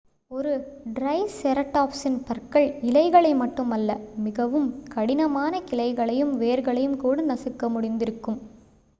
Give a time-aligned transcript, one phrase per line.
[0.31, 0.51] ஒரு
[0.93, 3.95] ட்ரைசெரட்டாப்ஸின் பற்கள் இலைகளை மட்டுமல்ல
[4.23, 8.39] மிகவும் கடினமான கிளைகளையும் வேர்களையும் கூட நசுக்க முடிந்திருக்கும்